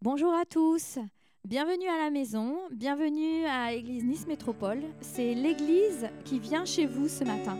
[0.00, 1.00] Bonjour à tous,
[1.44, 4.78] bienvenue à la maison, bienvenue à Église Nice Métropole.
[5.00, 7.58] C'est l'église qui vient chez vous ce matin.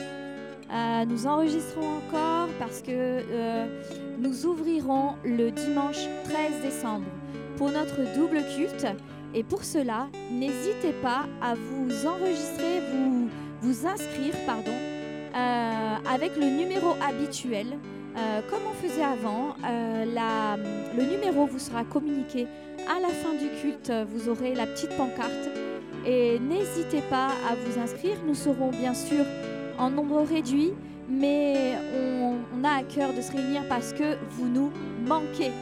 [0.70, 3.66] Euh, nous enregistrons encore parce que euh,
[4.20, 7.06] nous ouvrirons le dimanche 13 décembre
[7.56, 8.86] pour notre double culte.
[9.34, 13.28] Et pour cela, n'hésitez pas à vous enregistrer, vous,
[13.62, 14.76] vous inscrire, pardon,
[15.34, 17.66] euh, avec le numéro habituel.
[18.18, 20.04] Euh, comme on faisait avant, euh,
[20.96, 22.46] le numéro vous sera communiqué
[22.88, 23.92] à la fin du culte.
[24.08, 25.48] Vous aurez la petite pancarte.
[26.06, 28.16] Et n'hésitez pas à vous inscrire.
[28.26, 29.24] Nous serons bien sûr
[29.78, 30.72] en nombre réduit,
[31.08, 34.72] mais on, on a à cœur de se réunir parce que vous nous
[35.06, 35.52] manquez.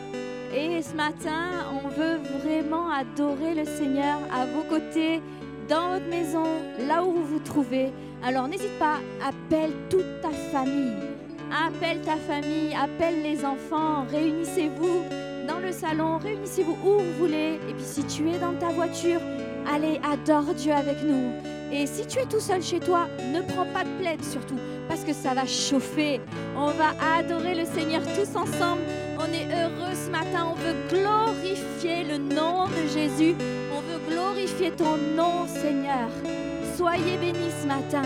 [0.54, 5.20] Et ce matin, on veut vraiment adorer le Seigneur à vos côtés,
[5.68, 6.44] dans votre maison,
[6.86, 7.90] là où vous vous trouvez.
[8.24, 11.15] Alors n'hésite pas, appelle toute ta famille.
[11.50, 15.04] Appelle ta famille, appelle les enfants, réunissez-vous
[15.46, 17.60] dans le salon, réunissez-vous où vous voulez.
[17.68, 19.20] Et puis si tu es dans ta voiture,
[19.72, 21.32] allez, adore Dieu avec nous.
[21.72, 25.04] Et si tu es tout seul chez toi, ne prends pas de plaid surtout, parce
[25.04, 26.20] que ça va chauffer.
[26.56, 28.82] On va adorer le Seigneur tous ensemble.
[29.18, 33.34] On est heureux ce matin, on veut glorifier le nom de Jésus.
[33.72, 36.08] On veut glorifier ton nom, Seigneur.
[36.76, 38.02] Soyez bénis ce matin.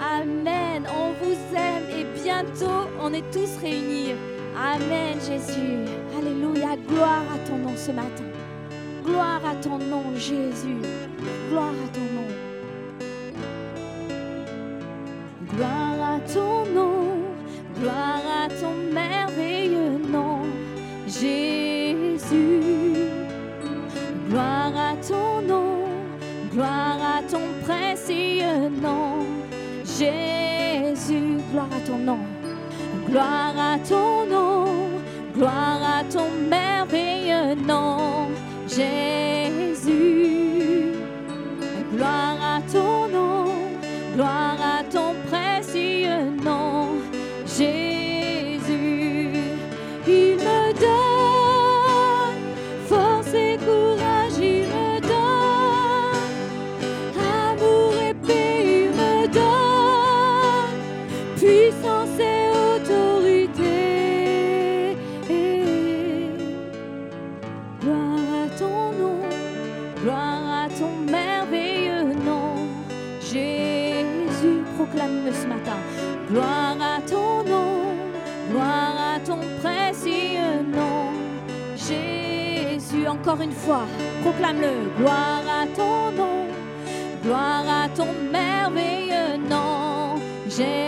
[0.00, 0.86] Amen.
[0.94, 4.14] On vous aime et bientôt on est tous réunis.
[4.56, 5.84] Amen, Jésus.
[6.16, 6.76] Alléluia.
[6.88, 8.24] Gloire à ton nom ce matin.
[9.04, 10.82] Gloire à ton nom, Jésus.
[11.50, 12.47] Gloire à ton nom.
[33.06, 34.66] Gloire à ton nom,
[35.34, 38.28] gloire à ton merveilleux nom,
[38.68, 39.17] Jésus.
[84.22, 84.88] Proclame-le.
[84.98, 86.46] Gloire à ton nom,
[87.22, 90.16] gloire à ton merveilleux nom,
[90.48, 90.87] Jésus.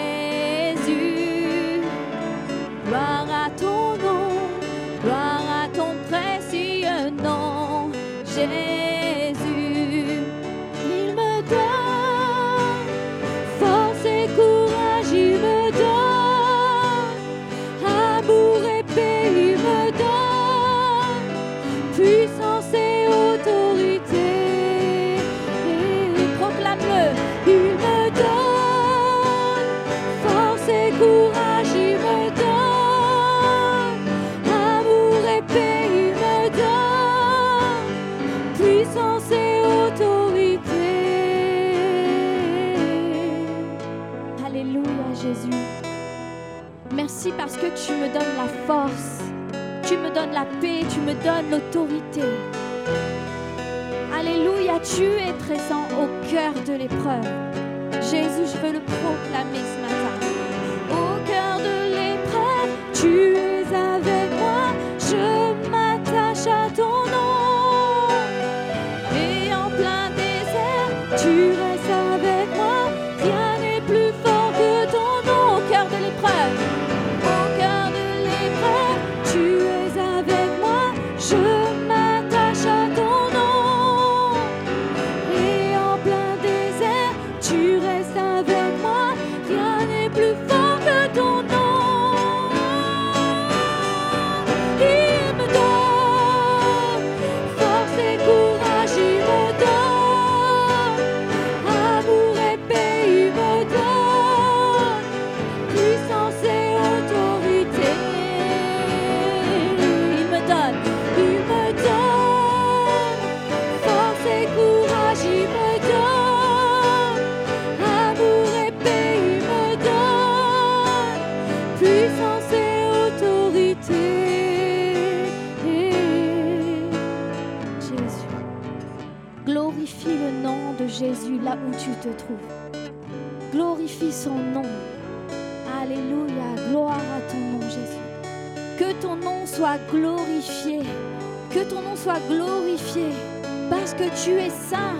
[143.70, 144.98] Parce que tu es saint.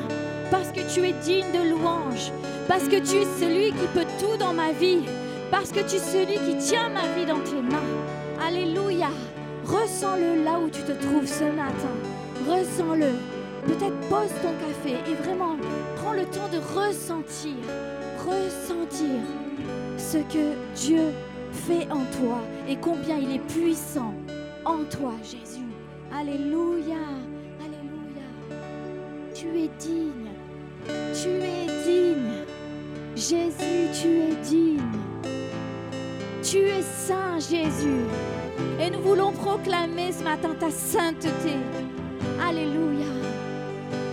[0.51, 2.33] Parce que tu es digne de louange.
[2.69, 5.03] Parce que tu es celui qui peut tout dans ma vie.
[5.51, 7.91] Parce que tu es celui qui tient ma vie dans tes mains.
[8.47, 9.09] Alléluia.
[9.65, 11.95] Ressens-le là où tu te trouves ce matin.
[12.49, 13.13] Ressens-le.
[13.67, 15.57] Peut-être pose ton café et vraiment
[15.97, 17.53] prends le temps de ressentir,
[18.19, 19.21] ressentir
[19.99, 21.13] ce que Dieu
[21.53, 24.15] fait en toi et combien il est puissant
[24.65, 25.69] en toi, Jésus.
[26.13, 26.97] Alléluia.
[29.41, 30.29] Tu es digne,
[31.15, 32.45] tu es digne.
[33.17, 34.83] Jésus, tu es digne.
[36.43, 38.05] Tu es saint, Jésus.
[38.79, 41.57] Et nous voulons proclamer ce matin ta sainteté.
[42.47, 43.07] Alléluia.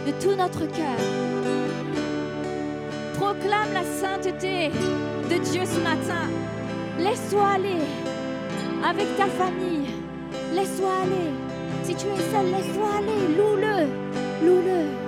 [0.06, 0.97] De tout notre cœur.
[3.15, 4.69] Proclame la sainteté
[5.30, 6.30] de Dieu ce matin.
[7.00, 7.83] Laisse-toi aller
[8.81, 9.89] avec ta famille.
[10.56, 11.33] Laisse-toi aller.
[11.83, 13.35] Si tu es seul, laisse-toi aller.
[13.35, 14.47] Loue-le.
[14.47, 15.06] Loue-le.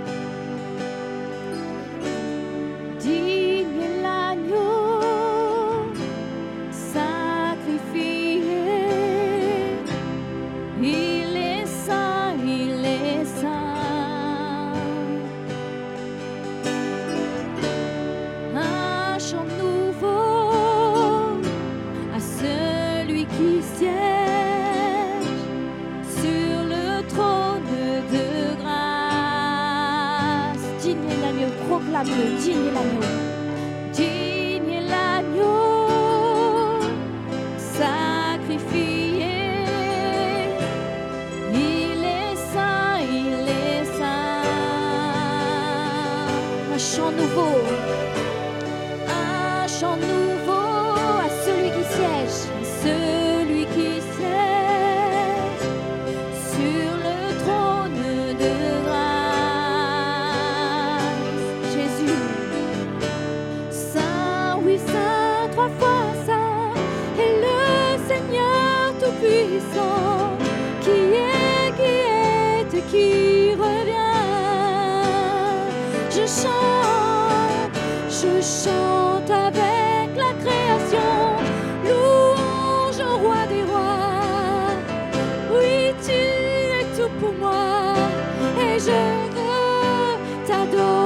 [90.49, 90.98] Veux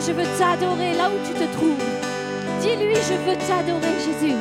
[0.00, 1.78] Je veux t'adorer là où tu te trouves.
[2.60, 4.34] Dis-lui, je veux t'adorer, Jésus.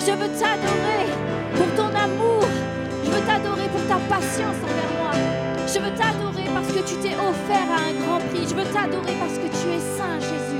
[0.00, 1.06] Je veux t'adorer
[1.54, 2.42] pour ton amour.
[3.04, 5.12] Je veux t'adorer pour ta patience envers moi.
[5.66, 8.46] Je veux t'adorer parce que tu t'es offert à un grand prix.
[8.48, 10.57] Je veux t'adorer parce que tu es saint, Jésus.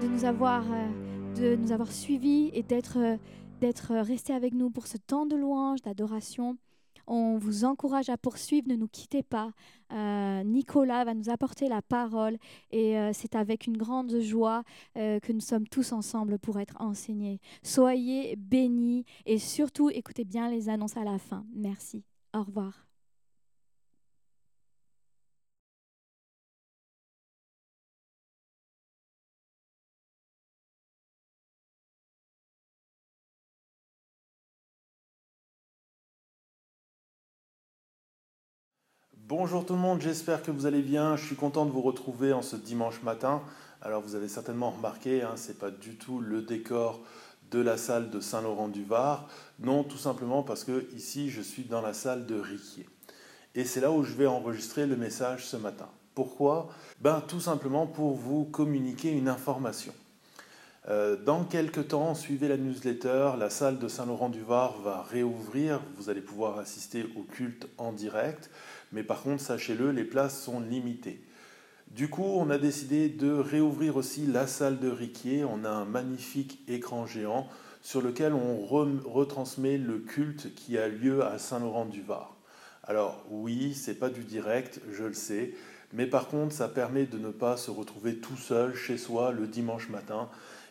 [0.00, 3.16] De nous avoir, euh, de nous avoir suivis et d'être euh,
[3.60, 6.56] d'être resté avec nous pour ce temps de louange, d'adoration.
[7.06, 9.52] On vous encourage à poursuivre, ne nous quittez pas.
[9.92, 12.36] Euh, Nicolas va nous apporter la parole
[12.70, 14.62] et c'est avec une grande joie
[14.94, 17.40] que nous sommes tous ensemble pour être enseignés.
[17.62, 21.46] Soyez bénis et surtout écoutez bien les annonces à la fin.
[21.54, 22.02] Merci.
[22.34, 22.85] Au revoir.
[39.28, 41.16] Bonjour tout le monde, j'espère que vous allez bien.
[41.16, 43.42] Je suis content de vous retrouver en ce dimanche matin.
[43.82, 47.00] Alors vous avez certainement remarqué, hein, ce n'est pas du tout le décor
[47.50, 49.26] de la salle de Saint-Laurent-du-Var.
[49.58, 52.88] Non, tout simplement parce que ici je suis dans la salle de Riquier.
[53.56, 55.88] Et c'est là où je vais enregistrer le message ce matin.
[56.14, 56.68] Pourquoi?
[57.00, 59.92] Ben tout simplement pour vous communiquer une information.
[60.88, 66.20] Euh, dans quelques temps, suivez la newsletter, la salle de Saint-Laurent-du-Var va réouvrir, vous allez
[66.20, 68.50] pouvoir assister au culte en direct.
[68.92, 71.20] Mais par contre, sachez-le, les places sont limitées.
[71.90, 75.44] Du coup, on a décidé de réouvrir aussi la salle de Riquier.
[75.44, 77.48] On a un magnifique écran géant
[77.80, 82.36] sur lequel on retransmet le culte qui a lieu à Saint-Laurent-du-Var.
[82.82, 85.54] Alors oui, c'est pas du direct, je le sais,
[85.92, 89.46] mais par contre, ça permet de ne pas se retrouver tout seul chez soi le
[89.46, 90.28] dimanche matin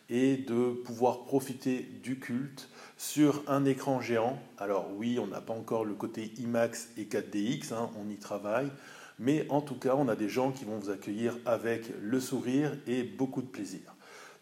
[0.09, 4.39] et de pouvoir profiter du culte sur un écran géant.
[4.57, 8.71] Alors oui, on n'a pas encore le côté IMAX et 4DX, hein, on y travaille,
[9.19, 12.77] mais en tout cas, on a des gens qui vont vous accueillir avec le sourire
[12.87, 13.95] et beaucoup de plaisir.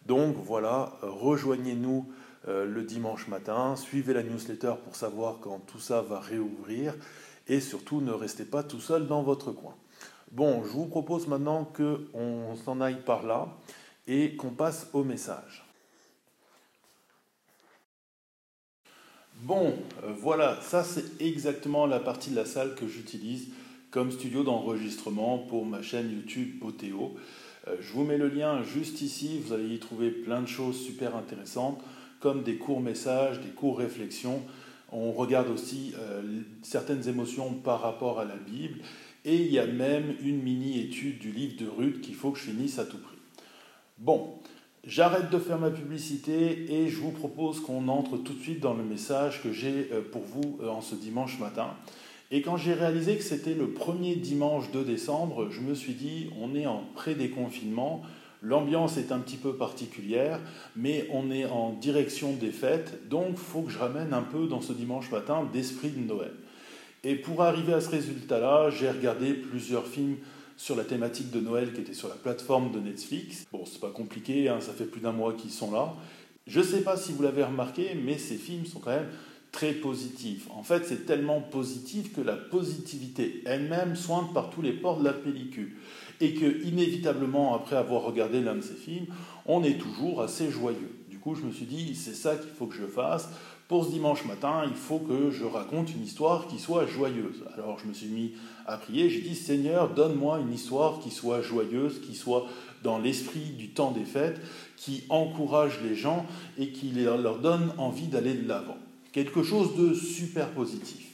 [0.06, 2.08] Donc voilà, rejoignez-nous
[2.48, 6.94] euh, le dimanche matin, suivez la newsletter pour savoir quand tout ça va réouvrir
[7.48, 9.76] et surtout ne restez pas tout seul dans votre coin.
[10.32, 13.48] Bon, je vous propose maintenant qu'on s'en aille par là
[14.08, 15.64] et qu'on passe au message.
[19.44, 19.74] Bon,
[20.06, 23.50] euh, voilà, ça c'est exactement la partie de la salle que j'utilise
[23.92, 27.16] comme studio d'enregistrement pour ma chaîne YouTube Botéo.
[27.68, 30.80] Euh, je vous mets le lien juste ici, vous allez y trouver plein de choses
[30.80, 31.84] super intéressantes,
[32.22, 34.42] comme des courts messages, des courts réflexions.
[34.94, 36.22] On regarde aussi euh,
[36.62, 38.80] certaines émotions par rapport à la Bible,
[39.26, 42.46] et il y a même une mini-étude du livre de Ruth qu'il faut que je
[42.46, 43.18] finisse à tout prix.
[43.98, 44.40] Bon,
[44.86, 48.74] J'arrête de faire ma publicité et je vous propose qu'on entre tout de suite dans
[48.74, 51.70] le message que j'ai euh, pour vous euh, en ce dimanche matin.
[52.32, 56.32] Et quand j'ai réalisé que c'était le premier dimanche de décembre, je me suis dit,
[56.38, 58.02] on est en pré-déconfinement,
[58.42, 60.42] l'ambiance est un petit peu particulière,
[60.76, 64.60] mais on est en direction des fêtes, donc faut que je ramène un peu dans
[64.60, 66.34] ce dimanche matin d'esprit de Noël.
[67.06, 70.18] Et pour arriver à ce résultat-là, j'ai regardé plusieurs films
[70.58, 73.46] sur la thématique de Noël qui était sur la plateforme de Netflix.
[73.52, 75.94] Bon, c'est pas compliqué, hein, ça fait plus d'un mois qu'ils sont là.
[76.48, 79.10] Je sais pas si vous l'avez remarqué, mais ces films sont quand même
[79.52, 80.48] très positifs.
[80.50, 85.06] En fait, c'est tellement positif que la positivité elle-même sointe par tous les ports de
[85.06, 85.76] la pellicule.
[86.20, 89.08] Et que, inévitablement, après avoir regardé l'un de ces films,
[89.46, 90.92] on est toujours assez joyeux.
[91.10, 93.30] Du coup, je me suis dit, c'est ça qu'il faut que je fasse
[93.74, 97.44] pour ce dimanche matin, il faut que je raconte une histoire qui soit joyeuse.
[97.56, 98.34] Alors je me suis mis
[98.68, 102.46] à prier, j'ai dit Seigneur, donne-moi une histoire qui soit joyeuse, qui soit
[102.84, 104.40] dans l'esprit du temps des fêtes,
[104.78, 106.28] qui encourage les gens
[106.60, 108.78] et qui leur donne envie d'aller de l'avant.
[109.12, 111.08] Quelque chose de super positif.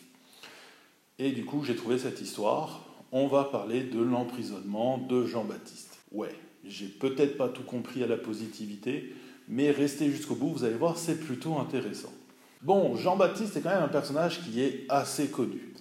[1.18, 2.84] Et du coup, j'ai trouvé cette histoire.
[3.14, 5.98] On va parler de l'emprisonnement de Jean-Baptiste.
[6.12, 9.16] Ouais, j'ai peut-être pas tout compris à la positivité,
[9.48, 12.12] mais restez jusqu'au bout, vous allez voir, c'est plutôt intéressant.
[12.62, 15.74] Bon, Jean-Baptiste est quand même un personnage qui est assez connu.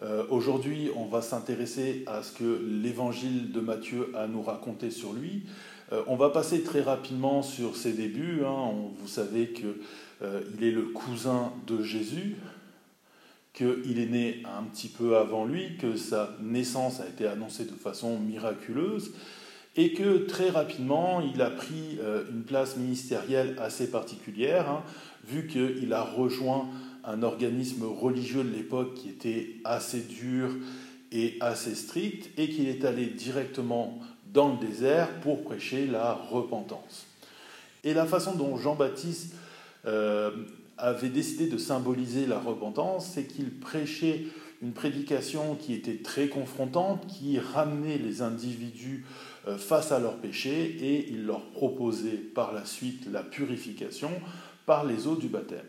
[0.00, 5.12] Euh, aujourd'hui, on va s'intéresser à ce que l'évangile de Matthieu a nous raconté sur
[5.12, 5.42] lui.
[5.92, 8.42] Euh, on va passer très rapidement sur ses débuts.
[8.46, 8.70] Hein.
[8.96, 9.74] vous savez qu'il
[10.22, 12.36] euh, est le cousin de Jésus,
[13.52, 17.72] qu'il est né un petit peu avant lui, que sa naissance a été annoncée de
[17.72, 19.14] façon miraculeuse,
[19.74, 21.98] et que très rapidement, il a pris
[22.32, 24.68] une place ministérielle assez particulière.
[24.68, 24.82] Hein
[25.30, 26.68] vu qu'il a rejoint
[27.04, 30.50] un organisme religieux de l'époque qui était assez dur
[31.12, 33.98] et assez strict, et qu'il est allé directement
[34.32, 37.06] dans le désert pour prêcher la repentance.
[37.82, 39.34] Et la façon dont Jean-Baptiste
[39.86, 40.30] euh,
[40.78, 44.26] avait décidé de symboliser la repentance, c'est qu'il prêchait
[44.62, 49.04] une prédication qui était très confrontante, qui ramenait les individus
[49.48, 54.10] euh, face à leurs péchés, et il leur proposait par la suite la purification
[54.70, 55.66] par les eaux du baptême.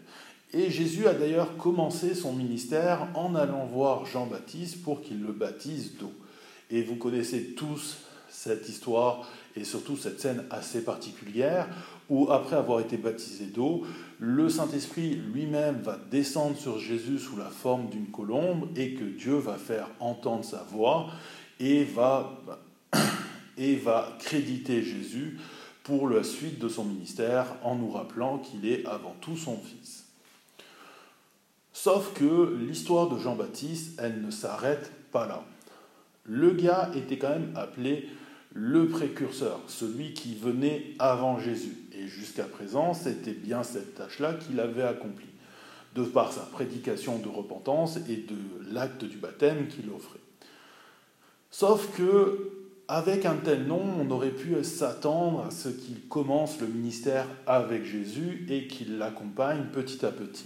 [0.53, 5.97] Et Jésus a d'ailleurs commencé son ministère en allant voir Jean-Baptiste pour qu'il le baptise
[5.97, 6.13] d'eau.
[6.69, 7.97] Et vous connaissez tous
[8.29, 11.67] cette histoire et surtout cette scène assez particulière
[12.09, 13.87] où, après avoir été baptisé d'eau,
[14.19, 19.33] le Saint-Esprit lui-même va descendre sur Jésus sous la forme d'une colombe et que Dieu
[19.33, 21.07] va faire entendre sa voix
[21.59, 22.39] et va,
[23.57, 25.39] et va créditer Jésus
[25.83, 30.05] pour la suite de son ministère en nous rappelant qu'il est avant tout son Fils.
[31.73, 35.43] Sauf que l'histoire de Jean-Baptiste, elle ne s'arrête pas là.
[36.23, 38.07] Le gars était quand même appelé
[38.53, 41.77] le précurseur, celui qui venait avant Jésus.
[41.97, 45.25] Et jusqu'à présent, c'était bien cette tâche-là qu'il avait accomplie,
[45.95, 50.19] de par sa prédication de repentance et de l'acte du baptême qu'il offrait.
[51.49, 52.60] Sauf que,
[52.91, 57.85] avec un tel nom, on aurait pu s'attendre à ce qu'il commence le ministère avec
[57.85, 60.43] Jésus et qu'il l'accompagne petit à petit.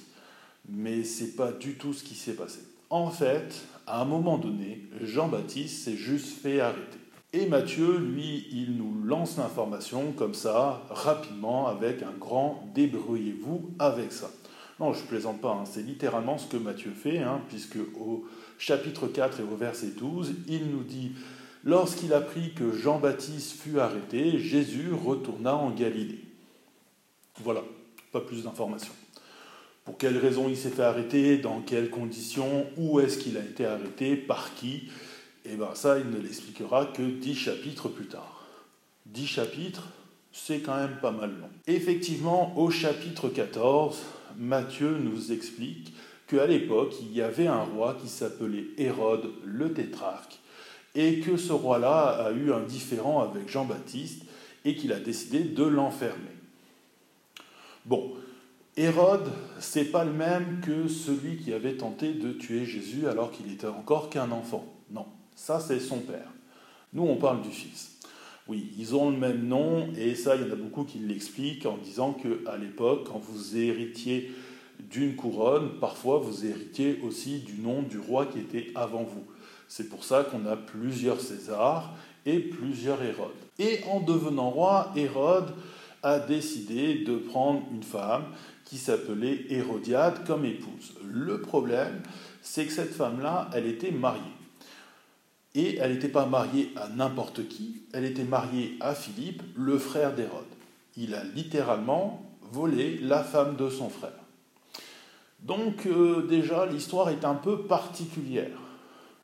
[0.70, 2.60] Mais ce n'est pas du tout ce qui s'est passé.
[2.92, 7.00] En fait, à un moment donné, Jean-Baptiste s'est juste fait arrêter.
[7.34, 14.12] Et Matthieu, lui, il nous lance l'information comme ça, rapidement, avec un grand débrouillez-vous avec
[14.12, 14.30] ça.
[14.80, 15.64] Non, je plaisante pas, hein.
[15.66, 18.26] c'est littéralement ce que Matthieu fait, hein, puisque au
[18.60, 21.14] chapitre 4 et au verset 12, il nous dit
[21.66, 26.24] Lorsqu'il apprit que Jean-Baptiste fut arrêté, Jésus retourna en Galilée.
[27.44, 27.64] Voilà,
[28.12, 28.94] pas plus d'informations.
[29.84, 33.66] Pour quelles raisons il s'est fait arrêter, dans quelles conditions, où est-ce qu'il a été
[33.66, 34.90] arrêté, par qui?
[35.44, 38.46] Et eh bien ça, il ne l'expliquera que dix chapitres plus tard.
[39.08, 39.88] Dix chapitres,
[40.32, 41.50] c'est quand même pas mal long.
[41.66, 44.04] Effectivement, au chapitre 14,
[44.38, 45.94] Matthieu nous explique
[46.28, 50.40] qu'à l'époque, il y avait un roi qui s'appelait Hérode le tétrarque,
[50.96, 54.24] et que ce roi-là a eu un différend avec Jean-Baptiste,
[54.66, 56.36] et qu'il a décidé de l'enfermer.
[57.86, 58.14] Bon,
[58.76, 63.52] Hérode, c'est pas le même que celui qui avait tenté de tuer Jésus alors qu'il
[63.52, 64.66] était encore qu'un enfant.
[64.92, 65.06] Non,
[65.36, 66.32] ça, c'est son père.
[66.94, 67.92] Nous, on parle du fils.
[68.48, 71.66] Oui, ils ont le même nom, et ça, il y en a beaucoup qui l'expliquent
[71.66, 74.32] en disant qu'à l'époque, quand vous héritiez
[74.80, 79.26] d'une couronne, parfois vous héritiez aussi du nom du roi qui était avant vous.
[79.68, 81.94] C'est pour ça qu'on a plusieurs Césars
[82.26, 83.32] et plusieurs Hérodes.
[83.60, 85.54] Et en devenant roi, Hérode
[86.04, 88.26] a décidé de prendre une femme
[88.64, 90.94] qui s'appelait Hérodiade comme épouse.
[91.04, 92.02] Le problème,
[92.42, 94.22] c'est que cette femme-là, elle était mariée.
[95.54, 100.14] Et elle n'était pas mariée à n'importe qui, elle était mariée à Philippe, le frère
[100.14, 100.44] d'Hérode.
[100.98, 104.12] Il a littéralement volé la femme de son frère.
[105.42, 108.58] Donc euh, déjà, l'histoire est un peu particulière.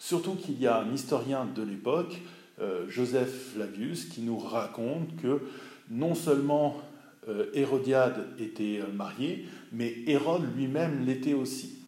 [0.01, 2.21] Surtout qu'il y a un historien de l'époque,
[2.59, 5.43] euh, Joseph Flavius, qui nous raconte que
[5.91, 6.81] non seulement
[7.29, 11.85] euh, Hérodiade était mariée, mais Hérode lui-même l'était aussi.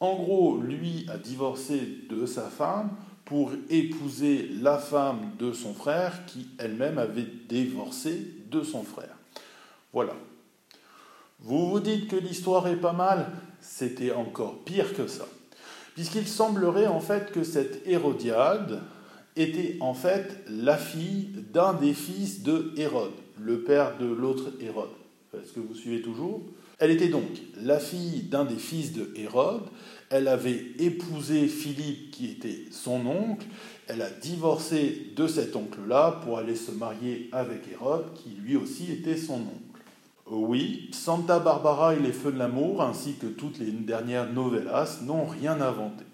[0.00, 2.90] En gros, lui a divorcé de sa femme
[3.24, 9.16] pour épouser la femme de son frère qui elle-même avait divorcé de son frère.
[9.92, 10.14] Voilà.
[11.38, 15.26] Vous vous dites que l'histoire est pas mal C'était encore pire que ça.
[15.94, 18.82] Puisqu'il semblerait en fait que cette Hérodiade
[19.36, 24.90] était en fait la fille d'un des fils de Hérode, le père de l'autre Hérode.
[25.34, 26.42] Est-ce que vous suivez toujours?
[26.78, 27.24] Elle était donc
[27.62, 29.62] la fille d'un des fils de Hérode,
[30.10, 33.46] elle avait épousé Philippe qui était son oncle,
[33.86, 38.90] elle a divorcé de cet oncle-là pour aller se marier avec Hérode qui lui aussi
[38.90, 39.63] était son oncle.
[40.26, 45.26] Oui, Santa Barbara et les Feux de l'amour, ainsi que toutes les dernières novellas, n'ont
[45.26, 46.04] rien inventé.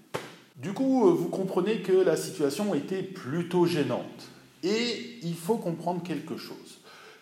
[0.57, 4.29] Du coup, vous comprenez que la situation était plutôt gênante.
[4.63, 6.81] Et il faut comprendre quelque chose.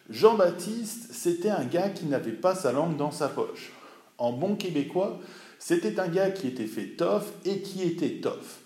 [0.09, 3.71] Jean-Baptiste, c'était un gars qui n'avait pas sa langue dans sa poche.
[4.17, 5.21] En bon québécois,
[5.59, 8.63] c'était un gars qui était fait tough et qui était tough.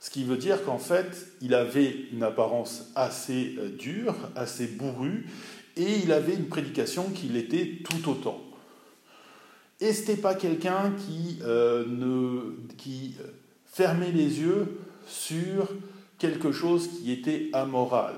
[0.00, 5.26] Ce qui veut dire qu'en fait, il avait une apparence assez euh, dure, assez bourrue,
[5.76, 8.40] et il avait une prédication qui l'était tout autant.
[9.80, 13.26] Et ce n'était pas quelqu'un qui, euh, qui euh,
[13.66, 15.68] fermait les yeux sur
[16.18, 18.14] quelque chose qui était amoral.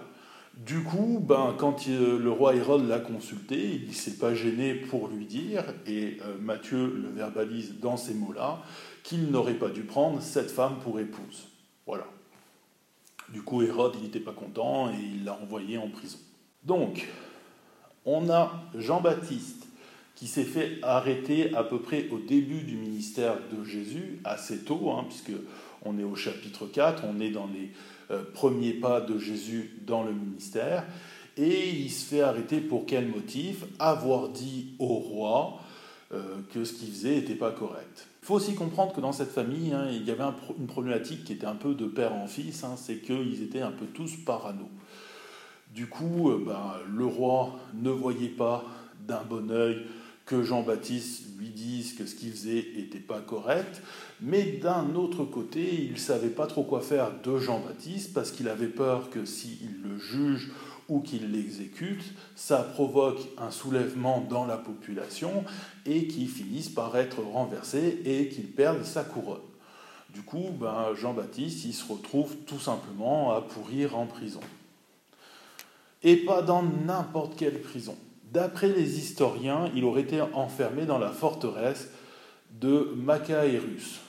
[0.55, 5.07] Du coup, ben, quand le roi Hérode l'a consulté, il ne s'est pas gêné pour
[5.09, 8.63] lui dire, et euh, Matthieu le verbalise dans ces mots-là,
[9.05, 11.49] qu'il n'aurait pas dû prendre cette femme pour épouse.
[11.87, 12.07] Voilà.
[13.33, 16.19] Du coup, Hérode, il n'était pas content et il l'a envoyé en prison.
[16.65, 17.07] Donc,
[18.09, 19.67] on a Jean-Baptiste
[20.15, 24.91] qui s'est fait arrêter à peu près au début du ministère de Jésus, assez tôt,
[24.91, 25.39] hein, puisque
[25.85, 27.71] on est au chapitre 4, on est dans les
[28.11, 30.85] euh, premier pas de Jésus dans le ministère.
[31.37, 33.65] Et il se fait arrêter pour quel motif?
[33.79, 35.61] Avoir dit au roi
[36.13, 38.09] euh, que ce qu'il faisait n'était pas correct.
[38.23, 40.25] Il faut aussi comprendre que dans cette famille, hein, il y avait
[40.59, 43.71] une problématique qui était un peu de père en fils, hein, c'est qu'ils étaient un
[43.71, 44.69] peu tous parano.
[45.75, 48.65] Du coup, euh, ben, le roi ne voyait pas
[49.07, 49.85] d'un bon œil
[50.29, 53.81] que Jean-Baptiste lui dise que ce qu'il faisait n'était pas correct,
[54.21, 58.49] mais d'un autre côté, il ne savait pas trop quoi faire de Jean-Baptiste parce qu'il
[58.49, 60.51] avait peur que s'il le juge
[60.89, 62.03] ou qu'il l'exécute,
[62.35, 65.45] ça provoque un soulèvement dans la population
[65.87, 69.39] et qu'il finisse par être renversé et qu'il perde sa couronne.
[70.13, 74.41] Du coup, ben, Jean-Baptiste, il se retrouve tout simplement à pourrir en prison.
[76.03, 77.97] Et pas dans n'importe quelle prison.
[78.33, 81.89] D'après les historiens, il aurait été enfermé dans la forteresse
[82.61, 84.01] de Macaérus,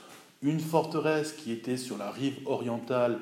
[0.42, 3.20] une forteresse qui était sur la rive orientale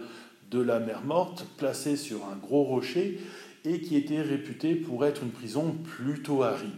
[0.52, 3.20] de la mer Morte, placée sur un gros rocher,
[3.66, 6.72] et qui était réputée pour être une prison plutôt aride.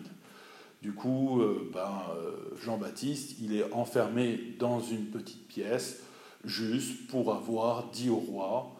[0.82, 6.04] Du coup, euh, ben, euh, Jean-Baptiste, il est enfermé dans une petite pièce,
[6.46, 8.72] juste pour avoir dit au roi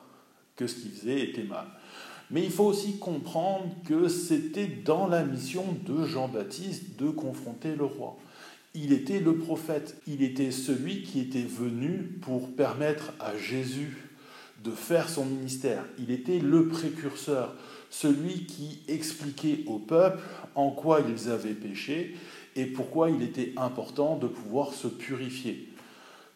[0.56, 1.68] que ce qu'il faisait était mal.
[2.32, 7.86] Mais il faut aussi comprendre que c'était dans la mission de Jean-Baptiste de confronter le
[7.86, 8.18] roi.
[8.76, 14.10] Il était le prophète, il était celui qui était venu pour permettre à Jésus
[14.64, 15.84] de faire son ministère.
[15.98, 17.56] Il était le précurseur,
[17.90, 20.20] celui qui expliquait au peuple
[20.54, 22.16] en quoi ils avaient péché
[22.56, 25.70] et pourquoi il était important de pouvoir se purifier.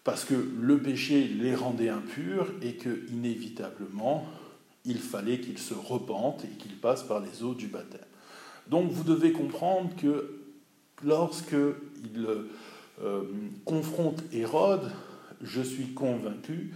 [0.03, 4.25] Parce que le péché les rendait impurs et que, inévitablement,
[4.85, 8.01] il fallait qu'ils se repentent et qu'ils passent par les eaux du baptême.
[8.67, 10.41] Donc vous devez comprendre que
[11.03, 12.27] lorsque il
[13.01, 13.23] euh,
[13.65, 14.91] confronte Hérode,
[15.41, 16.73] je suis convaincu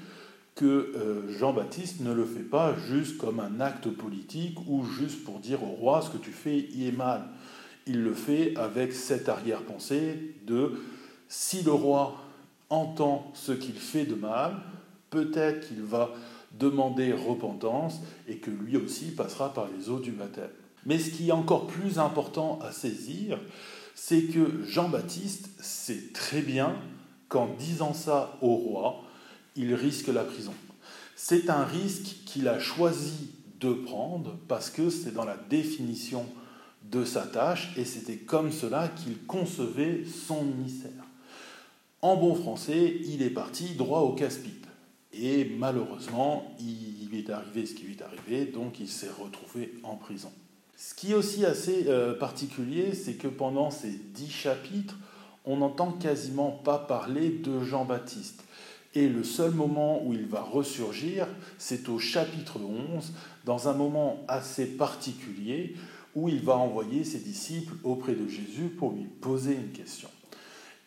[0.55, 5.39] que euh, Jean-Baptiste ne le fait pas juste comme un acte politique ou juste pour
[5.39, 7.27] dire au roi ce que tu fais y est mal.
[7.85, 10.73] Il le fait avec cette arrière-pensée de
[11.29, 12.17] si le roi
[12.69, 14.57] entend ce qu'il fait de mal,
[15.09, 16.11] peut-être qu'il va
[16.59, 20.49] demander repentance et que lui aussi passera par les eaux du baptême.
[20.85, 23.39] Mais ce qui est encore plus important à saisir,
[23.95, 26.75] c'est que Jean-Baptiste sait très bien
[27.29, 29.03] qu'en disant ça au roi,
[29.55, 30.53] il risque la prison.
[31.15, 36.25] C'est un risque qu'il a choisi de prendre parce que c'est dans la définition
[36.91, 40.91] de sa tâche et c'était comme cela qu'il concevait son ministère.
[42.01, 44.66] En bon français, il est parti droit au casse-pipe.
[45.19, 49.95] Et malheureusement, il est arrivé ce qui lui est arrivé, donc il s'est retrouvé en
[49.95, 50.31] prison.
[50.75, 54.95] Ce qui est aussi assez euh, particulier, c'est que pendant ces dix chapitres,
[55.43, 58.43] on n'entend quasiment pas parler de Jean-Baptiste.
[58.93, 61.27] Et le seul moment où il va ressurgir,
[61.57, 63.11] c'est au chapitre 11,
[63.45, 65.75] dans un moment assez particulier,
[66.15, 70.09] où il va envoyer ses disciples auprès de Jésus pour lui poser une question.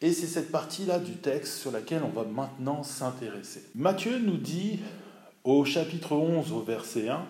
[0.03, 3.65] Et c'est cette partie-là du texte sur laquelle on va maintenant s'intéresser.
[3.75, 4.81] Matthieu nous dit
[5.45, 7.27] au chapitre 11 au verset 1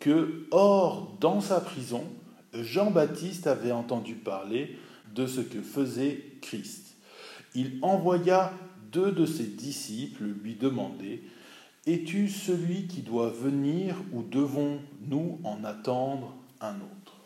[0.00, 2.04] que, or, dans sa prison,
[2.52, 4.76] Jean-Baptiste avait entendu parler
[5.14, 6.96] de ce que faisait Christ.
[7.54, 8.52] Il envoya
[8.92, 11.22] deux de ses disciples lui demander
[11.86, 17.16] Es-tu celui qui doit venir ou devons-nous en attendre un autre?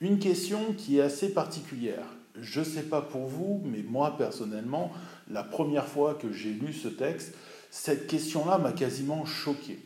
[0.00, 2.06] Une question qui est assez particulière.
[2.40, 4.92] Je ne sais pas pour vous, mais moi personnellement,
[5.30, 7.34] la première fois que j'ai lu ce texte,
[7.70, 9.78] cette question-là m'a quasiment choqué.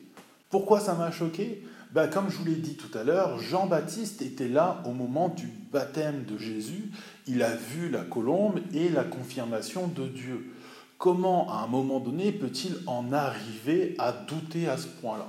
[0.50, 1.62] Pourquoi ça m'a choqué?
[1.92, 5.46] Ben, Comme je vous l'ai dit tout à l'heure, Jean-Baptiste était là au moment du
[5.72, 6.90] baptême de Jésus.
[7.26, 10.52] Il a vu la colombe et la confirmation de Dieu.
[10.98, 15.28] Comment, à un moment donné, peut-il en arriver à douter à ce point-là?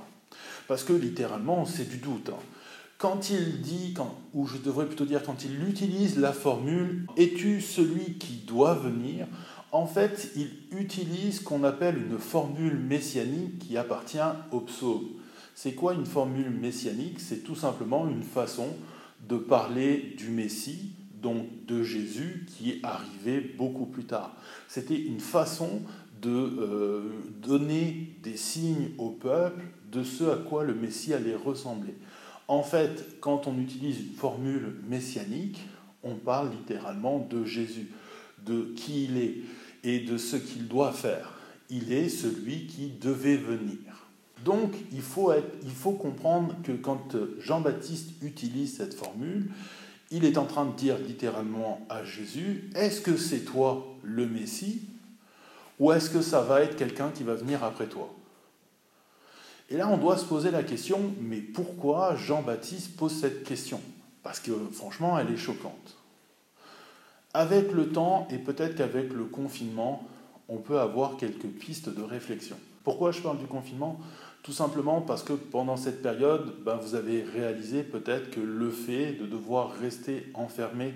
[0.66, 2.30] Parce que littéralement, c'est du doute.
[2.30, 2.42] Hein.
[2.98, 3.94] Quand il dit,
[4.34, 9.26] ou je devrais plutôt dire quand il utilise la formule⁇ Es-tu celui qui doit venir?⁇
[9.70, 14.18] en fait, il utilise ce qu'on appelle une formule messianique qui appartient
[14.50, 15.06] au psaume.
[15.54, 17.20] C'est quoi une formule messianique?
[17.20, 18.68] C'est tout simplement une façon
[19.28, 24.34] de parler du Messie donc de Jésus qui est arrivé beaucoup plus tard.
[24.68, 25.82] C'était une façon
[26.22, 27.02] de euh,
[27.42, 31.94] donner des signes au peuple de ce à quoi le Messie allait ressembler.
[32.48, 35.60] En fait, quand on utilise une formule messianique,
[36.02, 37.88] on parle littéralement de Jésus,
[38.46, 39.36] de qui il est
[39.84, 41.34] et de ce qu'il doit faire.
[41.70, 44.08] Il est celui qui devait venir.
[44.44, 49.50] Donc il faut, comprendre que quand Jean-Baptiste utilise cette formule,
[50.10, 54.82] il est en train de dire littéralement à Jésus, est-ce que c'est toi le Messie
[55.78, 58.14] ou est-ce que ça va être quelqu'un qui va venir après toi?
[59.70, 63.80] Et là, on doit se poser la question, mais pourquoi Jean-Baptiste pose cette question?
[64.22, 65.96] Parce que franchement, elle est choquante.
[67.34, 70.08] Avec le temps, et peut-être qu'avec le confinement,
[70.48, 72.56] on peut avoir quelques pistes de réflexion.
[72.82, 74.00] Pourquoi je parle du confinement?
[74.42, 79.12] Tout simplement parce que pendant cette période, ben, vous avez réalisé peut-être que le fait
[79.12, 80.94] de devoir rester enfermé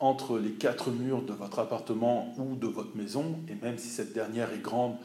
[0.00, 4.14] entre les quatre murs de votre appartement ou de votre maison, et même si cette
[4.14, 4.96] dernière est grande,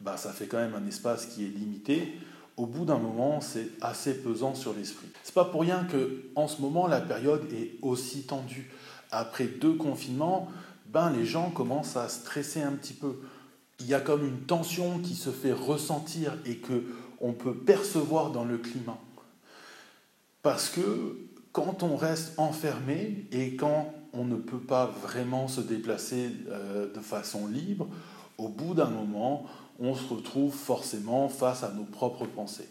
[0.00, 2.14] ben, ça fait quand même un espace qui est limité,
[2.58, 5.06] au bout d'un moment, c'est assez pesant sur l'esprit.
[5.22, 8.70] C'est pas pour rien que, en ce moment, la période est aussi tendue.
[9.12, 10.48] Après deux confinements,
[10.86, 13.20] ben, les gens commencent à stresser un petit peu.
[13.78, 16.84] Il y a comme une tension qui se fait ressentir et que
[17.20, 18.98] on peut percevoir dans le climat.
[20.42, 21.16] Parce que
[21.52, 27.00] quand on reste enfermé et quand on ne peut pas vraiment se déplacer euh, de
[27.00, 27.86] façon libre,
[28.36, 29.46] au bout d'un moment,
[29.78, 32.68] on se retrouve forcément face à nos propres pensées.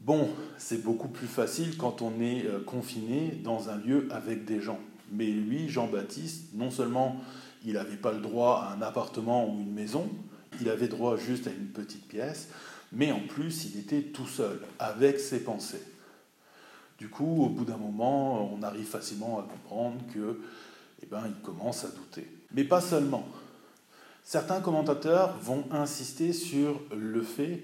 [0.00, 4.60] Bon, c'est beaucoup plus facile quand on est euh, confiné dans un lieu avec des
[4.60, 4.80] gens.
[5.12, 7.16] Mais lui, Jean-Baptiste, non seulement
[7.64, 10.08] il n'avait pas le droit à un appartement ou une maison,
[10.60, 12.48] il avait droit juste à une petite pièce,
[12.92, 15.82] mais en plus il était tout seul, avec ses pensées.
[16.98, 20.40] Du coup, au bout d'un moment, on arrive facilement à comprendre que,
[21.02, 22.30] eh ben, il commence à douter.
[22.52, 23.26] Mais pas seulement.
[24.24, 27.62] Certains commentateurs vont insister sur le fait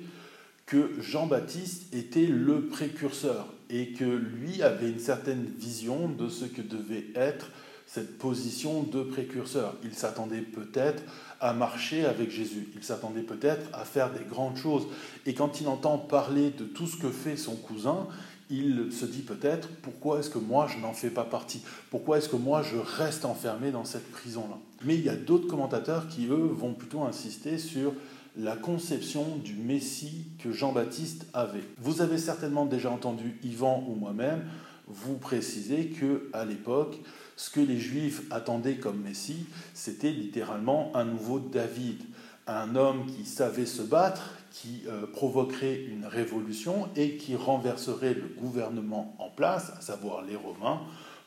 [0.66, 6.60] que Jean-Baptiste était le précurseur et que lui avait une certaine vision de ce que
[6.60, 7.50] devait être
[7.86, 9.74] cette position de précurseur.
[9.82, 11.02] Il s'attendait peut-être
[11.40, 14.86] à marcher avec Jésus, il s'attendait peut-être à faire des grandes choses.
[15.26, 18.06] Et quand il entend parler de tout ce que fait son cousin,
[18.50, 21.62] il se dit peut-être pourquoi est-ce que moi je n'en fais pas partie?
[21.90, 24.58] Pourquoi est-ce que moi je reste enfermé dans cette prison-là?
[24.84, 27.92] Mais il y a d'autres commentateurs qui, eux, vont plutôt insister sur
[28.36, 31.64] la conception du Messie que Jean-Baptiste avait.
[31.78, 34.42] Vous avez certainement déjà entendu Yvan ou moi-même
[34.86, 36.98] vous préciser que à l'époque,
[37.36, 42.02] ce que les Juifs attendaient comme Messie, c'était littéralement un nouveau David,
[42.46, 48.28] un homme qui savait se battre, qui euh, provoquerait une révolution et qui renverserait le
[48.36, 50.80] gouvernement en place, à savoir les Romains,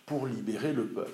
[0.06, 1.12] pour libérer le peuple.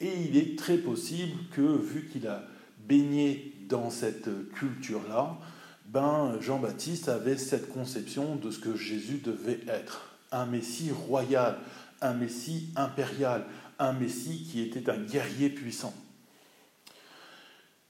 [0.00, 2.42] Et il est très possible que, vu qu'il a
[2.88, 5.38] baigné dans cette culture-là,
[5.86, 10.16] ben, Jean-Baptiste avait cette conception de ce que Jésus devait être.
[10.32, 11.58] Un Messie royal,
[12.00, 13.44] un Messie impérial,
[13.78, 15.94] un Messie qui était un guerrier puissant.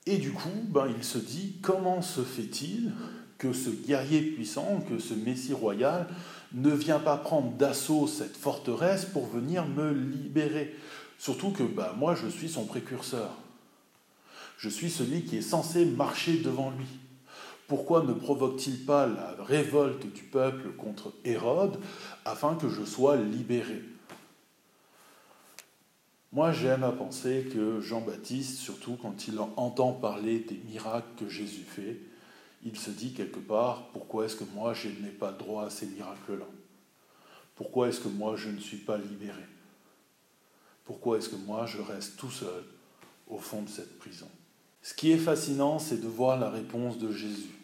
[0.06, 2.92] Et du coup, ben, il se dit, comment se fait-il
[3.44, 6.08] que ce guerrier puissant, que ce Messie royal,
[6.54, 10.74] ne vient pas prendre d'assaut cette forteresse pour venir me libérer
[11.18, 13.30] Surtout que ben, moi, je suis son précurseur.
[14.56, 16.86] Je suis celui qui est censé marcher devant lui.
[17.66, 21.78] Pourquoi ne provoque-t-il pas la révolte du peuple contre Hérode
[22.24, 23.82] afin que je sois libéré?
[26.32, 31.64] Moi, j'aime à penser que Jean-Baptiste, surtout quand il entend parler des miracles que Jésus
[31.66, 32.00] fait,
[32.64, 35.86] il se dit quelque part, pourquoi est-ce que moi je n'ai pas droit à ces
[35.86, 36.46] miracles-là?
[37.54, 39.44] Pourquoi est-ce que moi je ne suis pas libéré?
[40.84, 42.64] Pourquoi est-ce que moi je reste tout seul
[43.26, 44.28] au fond de cette prison?
[44.82, 47.54] Ce qui est fascinant, c'est de voir la réponse de Jésus.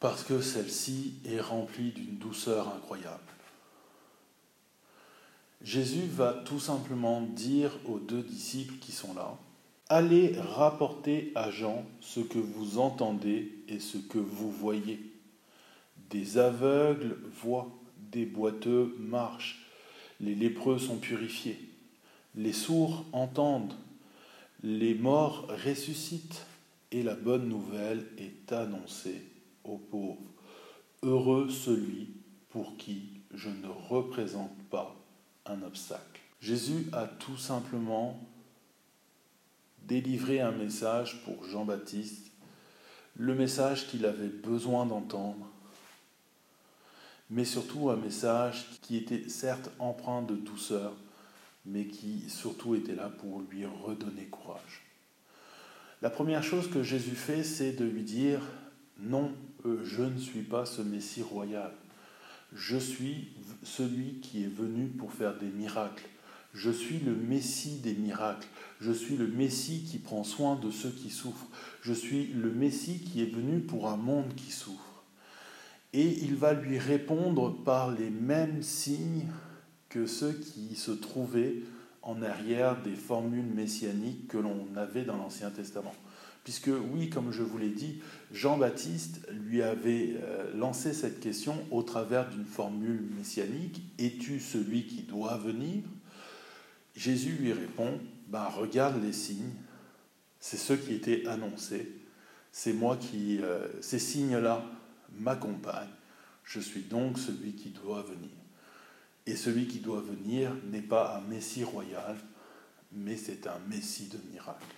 [0.00, 3.22] Parce que celle-ci est remplie d'une douceur incroyable.
[5.60, 9.36] Jésus va tout simplement dire aux deux disciples qui sont là,
[9.90, 15.00] Allez rapporter à Jean ce que vous entendez et ce que vous voyez.
[16.10, 17.70] Des aveugles voient,
[18.12, 19.64] des boiteux marchent,
[20.20, 21.58] les lépreux sont purifiés,
[22.34, 23.72] les sourds entendent,
[24.62, 26.44] les morts ressuscitent
[26.92, 29.22] et la bonne nouvelle est annoncée
[29.64, 30.18] aux pauvres.
[31.02, 32.10] Heureux celui
[32.50, 34.94] pour qui je ne représente pas
[35.46, 36.20] un obstacle.
[36.42, 38.20] Jésus a tout simplement
[39.88, 42.30] délivré un message pour Jean-Baptiste,
[43.16, 45.50] le message qu'il avait besoin d'entendre,
[47.30, 50.92] mais surtout un message qui était certes empreint de douceur,
[51.64, 54.82] mais qui surtout était là pour lui redonner courage.
[56.02, 58.40] La première chose que Jésus fait, c'est de lui dire,
[59.00, 59.32] non,
[59.64, 61.72] euh, je ne suis pas ce Messie royal.
[62.52, 63.28] Je suis
[63.62, 66.08] celui qui est venu pour faire des miracles.
[66.54, 68.48] Je suis le Messie des miracles.
[68.80, 71.48] Je suis le Messie qui prend soin de ceux qui souffrent.
[71.82, 75.04] Je suis le Messie qui est venu pour un monde qui souffre.
[75.92, 79.26] Et il va lui répondre par les mêmes signes
[79.88, 81.62] que ceux qui se trouvaient
[82.02, 85.94] en arrière des formules messianiques que l'on avait dans l'Ancien Testament.
[86.44, 88.00] Puisque oui, comme je vous l'ai dit,
[88.32, 95.02] Jean-Baptiste lui avait euh, lancé cette question au travers d'une formule messianique, Es-tu celui qui
[95.02, 95.82] doit venir?
[96.98, 99.54] Jésus lui répond, ben, regarde les signes,
[100.40, 101.92] c'est ceux qui étaient annoncés,
[102.50, 103.40] c'est moi qui...
[103.40, 104.64] Euh, ces signes-là
[105.12, 105.90] m'accompagne.
[106.42, 108.32] Je suis donc celui qui doit venir.
[109.26, 112.16] Et celui qui doit venir n'est pas un Messie royal,
[112.90, 114.74] mais c'est un Messie de miracle.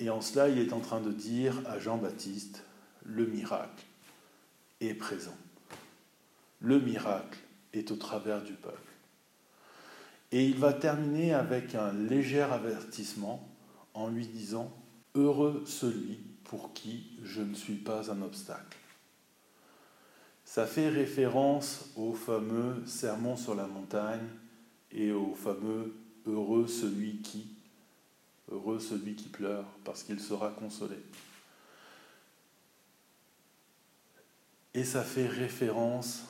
[0.00, 2.62] Et en cela, il est en train de dire à Jean-Baptiste,
[3.04, 3.84] le miracle
[4.80, 5.36] est présent.
[6.60, 7.38] Le miracle
[7.74, 8.85] est au travers du peuple.
[10.32, 13.48] Et il va terminer avec un léger avertissement
[13.94, 14.72] en lui disant,
[15.14, 18.78] Heureux celui pour qui je ne suis pas un obstacle.
[20.44, 24.28] Ça fait référence au fameux sermon sur la montagne
[24.92, 25.94] et au fameux
[26.26, 27.46] Heureux celui qui,
[28.50, 30.96] heureux celui qui pleure parce qu'il sera consolé.
[34.74, 36.24] Et ça fait référence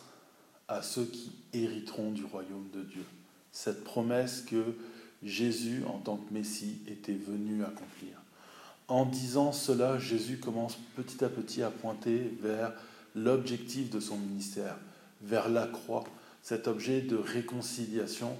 [0.68, 3.04] à ceux qui hériteront du royaume de Dieu.
[3.56, 4.76] Cette promesse que
[5.22, 8.20] Jésus, en tant que Messie, était venu accomplir.
[8.86, 12.74] En disant cela, Jésus commence petit à petit à pointer vers
[13.14, 14.76] l'objectif de son ministère,
[15.22, 16.04] vers la croix,
[16.42, 18.36] cet objet de réconciliation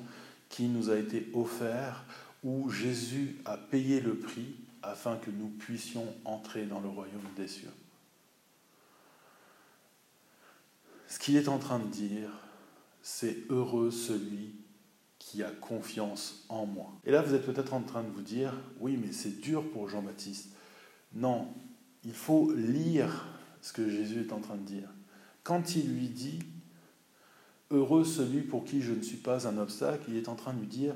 [0.51, 2.05] qui nous a été offert,
[2.45, 7.49] où Jésus a payé le prix afin que nous puissions entrer dans le royaume des
[7.49, 7.73] cieux.
[11.09, 12.29] Ce qu'il est en train de dire,
[13.01, 14.53] c'est heureux celui
[15.27, 16.93] qui a confiance en moi.
[17.05, 19.89] Et là, vous êtes peut-être en train de vous dire, oui, mais c'est dur pour
[19.89, 20.53] Jean-Baptiste.
[21.15, 21.49] Non,
[22.05, 23.27] il faut lire
[23.61, 24.89] ce que Jésus est en train de dire.
[25.43, 26.39] Quand il lui dit,
[27.73, 30.61] heureux celui pour qui je ne suis pas un obstacle, il est en train de
[30.61, 30.95] lui dire,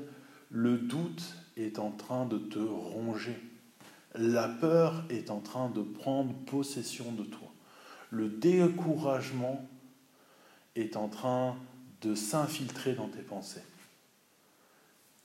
[0.49, 3.37] le doute est en train de te ronger.
[4.15, 7.51] La peur est en train de prendre possession de toi.
[8.11, 9.67] Le découragement
[10.77, 11.57] est en train
[12.01, 13.63] de s'infiltrer dans tes pensées.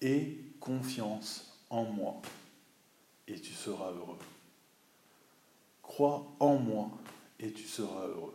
[0.01, 2.21] Et confiance en moi,
[3.29, 4.19] et tu seras heureux.
[5.83, 6.91] Crois en moi,
[7.41, 8.35] et tu seras heureux.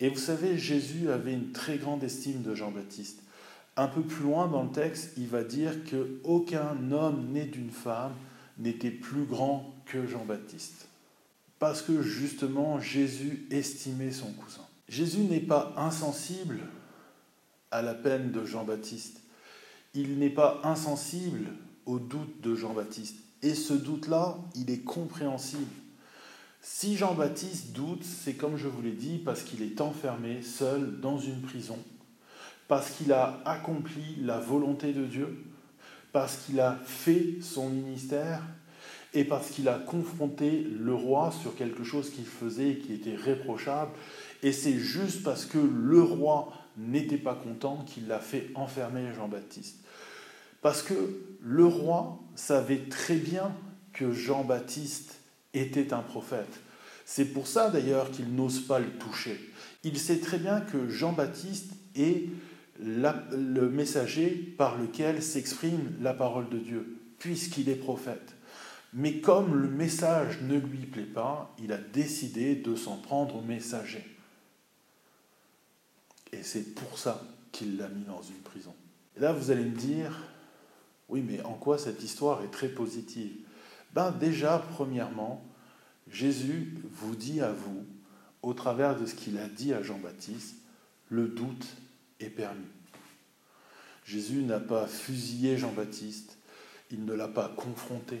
[0.00, 3.22] Et vous savez, Jésus avait une très grande estime de Jean-Baptiste.
[3.76, 7.70] Un peu plus loin dans le texte, il va dire que aucun homme né d'une
[7.70, 8.14] femme
[8.58, 10.88] n'était plus grand que Jean-Baptiste.
[11.58, 14.66] Parce que justement, Jésus estimait son cousin.
[14.88, 16.60] Jésus n'est pas insensible
[17.70, 19.20] à la peine de Jean-Baptiste.
[19.94, 21.50] Il n'est pas insensible
[21.86, 23.16] au doute de Jean-Baptiste.
[23.42, 25.70] Et ce doute-là, il est compréhensible.
[26.60, 31.18] Si Jean-Baptiste doute, c'est comme je vous l'ai dit, parce qu'il est enfermé seul dans
[31.18, 31.78] une prison,
[32.68, 35.44] parce qu'il a accompli la volonté de Dieu,
[36.12, 38.42] parce qu'il a fait son ministère
[39.12, 43.14] et parce qu'il a confronté le roi sur quelque chose qu'il faisait et qui était
[43.14, 43.92] réprochable
[44.44, 49.78] et c'est juste parce que le roi n'était pas content qu'il l'a fait enfermer Jean-Baptiste.
[50.64, 50.94] Parce que
[51.42, 53.54] le roi savait très bien
[53.92, 55.20] que Jean-Baptiste
[55.52, 56.58] était un prophète.
[57.04, 59.38] C'est pour ça d'ailleurs qu'il n'ose pas le toucher.
[59.82, 62.30] Il sait très bien que Jean-Baptiste est
[62.80, 68.34] le messager par lequel s'exprime la parole de Dieu, puisqu'il est prophète.
[68.94, 73.42] Mais comme le message ne lui plaît pas, il a décidé de s'en prendre au
[73.42, 74.06] messager.
[76.32, 78.74] Et c'est pour ça qu'il l'a mis dans une prison.
[79.18, 80.22] Et là, vous allez me dire,
[81.08, 83.32] oui, mais en quoi cette histoire est très positive?
[83.94, 85.42] Ben déjà, premièrement,
[86.10, 87.84] Jésus vous dit à vous,
[88.42, 90.56] au travers de ce qu'il a dit à Jean-Baptiste,
[91.08, 91.66] le doute
[92.20, 92.66] est permis.
[94.04, 96.36] Jésus n'a pas fusillé Jean-Baptiste,
[96.90, 98.18] il ne l'a pas confronté,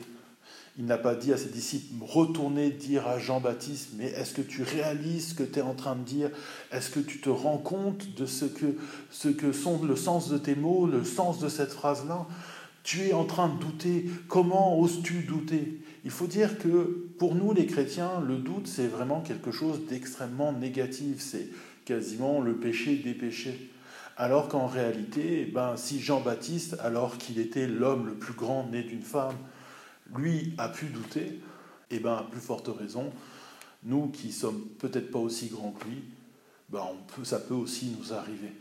[0.78, 4.62] il n'a pas dit à ses disciples, retournez dire à Jean-Baptiste, mais est-ce que tu
[4.62, 6.30] réalises ce que tu es en train de dire?
[6.72, 8.76] Est-ce que tu te rends compte de ce que,
[9.10, 12.26] ce que sont le sens de tes mots, le sens de cette phrase-là?
[12.84, 14.08] Tu es en train de douter.
[14.28, 15.80] Comment oses-tu douter?
[16.04, 20.52] Il faut dire que pour nous les chrétiens, le doute, c'est vraiment quelque chose d'extrêmement
[20.52, 21.20] négatif.
[21.20, 21.48] C'est
[21.84, 23.70] quasiment le péché des péchés.
[24.16, 28.82] Alors qu'en réalité, eh ben, si Jean-Baptiste, alors qu'il était l'homme le plus grand né
[28.82, 29.34] d'une femme,
[30.14, 31.40] lui a pu douter,
[31.90, 33.12] et eh bien à plus forte raison,
[33.82, 36.04] nous qui sommes peut-être pas aussi grands que lui,
[36.68, 36.82] ben
[37.24, 38.52] ça peut aussi nous arriver.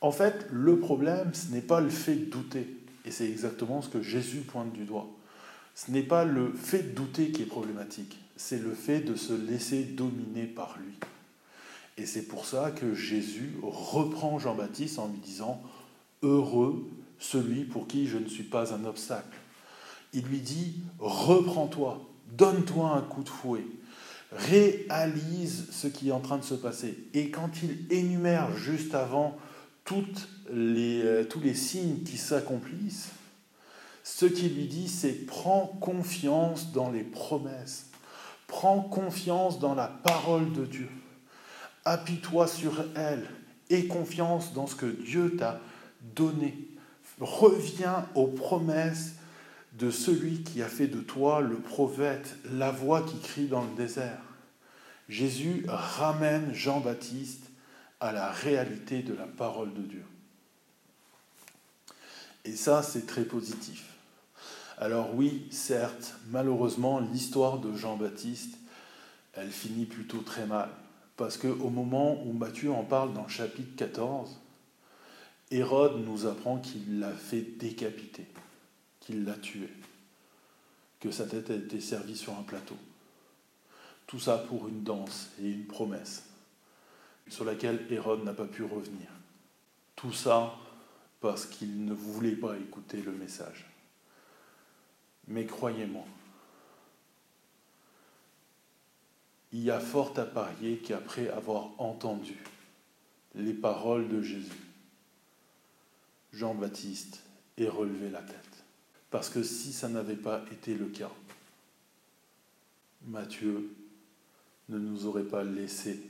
[0.00, 3.88] En fait, le problème, ce n'est pas le fait de douter, et c'est exactement ce
[3.88, 5.08] que Jésus pointe du doigt.
[5.74, 9.32] Ce n'est pas le fait de douter qui est problématique, c'est le fait de se
[9.32, 10.94] laisser dominer par lui.
[11.96, 15.62] Et c'est pour ça que Jésus reprend Jean-Baptiste en lui disant
[16.22, 16.86] Heureux
[17.18, 19.36] celui pour qui je ne suis pas un obstacle
[20.12, 22.00] il lui dit, reprends-toi,
[22.36, 23.64] donne-toi un coup de fouet,
[24.32, 26.98] réalise ce qui est en train de se passer.
[27.14, 29.36] Et quand il énumère juste avant
[29.84, 33.10] toutes les, euh, tous les signes qui s'accomplissent,
[34.02, 37.86] ce qu'il lui dit, c'est prends confiance dans les promesses.
[38.46, 40.88] Prends confiance dans la parole de Dieu.
[41.84, 43.26] Appuie-toi sur elle.
[43.70, 45.60] Aie confiance dans ce que Dieu t'a
[46.16, 46.58] donné.
[47.20, 49.14] Reviens aux promesses
[49.74, 53.74] de celui qui a fait de toi le prophète, la voix qui crie dans le
[53.76, 54.20] désert.
[55.08, 57.49] Jésus ramène Jean-Baptiste
[58.00, 60.04] à la réalité de la parole de Dieu.
[62.44, 63.84] Et ça, c'est très positif.
[64.78, 68.56] Alors oui, certes, malheureusement, l'histoire de Jean-Baptiste,
[69.34, 70.70] elle finit plutôt très mal.
[71.16, 74.40] Parce qu'au moment où Matthieu en parle dans le chapitre 14,
[75.50, 78.26] Hérode nous apprend qu'il l'a fait décapiter,
[79.00, 79.68] qu'il l'a tué,
[80.98, 82.76] que sa tête a été servie sur un plateau.
[84.06, 86.29] Tout ça pour une danse et une promesse
[87.30, 89.08] sur laquelle Hérode n'a pas pu revenir.
[89.96, 90.54] Tout ça
[91.20, 93.66] parce qu'il ne voulait pas écouter le message.
[95.28, 96.04] Mais croyez-moi,
[99.52, 102.36] il y a fort à parier qu'après avoir entendu
[103.34, 104.50] les paroles de Jésus,
[106.32, 107.22] Jean-Baptiste
[107.58, 108.64] ait relevé la tête.
[109.10, 111.10] Parce que si ça n'avait pas été le cas,
[113.06, 113.74] Matthieu
[114.68, 116.09] ne nous aurait pas laissé